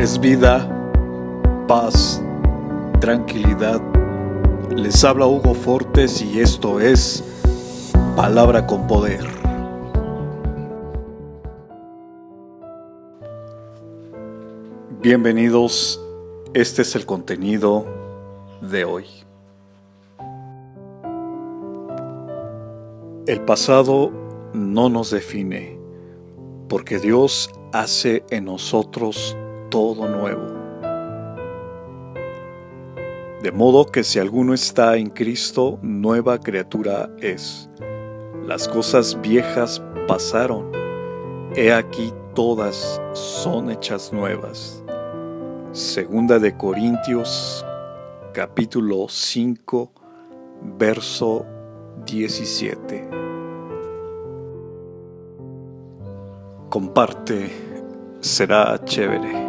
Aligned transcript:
es 0.00 0.18
vida, 0.18 0.66
paz, 1.68 2.22
tranquilidad. 3.00 3.82
Les 4.74 5.04
habla 5.04 5.26
Hugo 5.26 5.52
Fortes 5.52 6.22
y 6.22 6.40
esto 6.40 6.80
es 6.80 7.22
Palabra 8.16 8.66
con 8.66 8.86
Poder. 8.86 9.26
Bienvenidos, 15.02 16.02
este 16.54 16.80
es 16.80 16.96
el 16.96 17.04
contenido 17.04 17.84
de 18.62 18.86
hoy. 18.86 19.04
El 23.26 23.42
pasado 23.42 24.10
no 24.54 24.88
nos 24.88 25.10
define, 25.10 25.78
porque 26.70 26.98
Dios 26.98 27.50
hace 27.74 28.24
en 28.30 28.46
nosotros 28.46 29.36
todo 29.70 30.08
nuevo. 30.08 30.60
De 33.42 33.52
modo 33.52 33.86
que 33.86 34.04
si 34.04 34.18
alguno 34.18 34.52
está 34.52 34.96
en 34.96 35.08
Cristo, 35.08 35.78
nueva 35.80 36.38
criatura 36.38 37.08
es. 37.20 37.70
Las 38.44 38.68
cosas 38.68 39.18
viejas 39.22 39.82
pasaron, 40.06 40.70
he 41.56 41.72
aquí 41.72 42.12
todas 42.34 43.00
son 43.12 43.70
hechas 43.70 44.12
nuevas. 44.12 44.84
Segunda 45.72 46.38
de 46.38 46.56
Corintios 46.56 47.64
capítulo 48.34 49.06
5 49.08 49.92
verso 50.78 51.46
17. 52.04 53.08
Comparte, 56.68 57.50
será 58.20 58.78
chévere. 58.84 59.39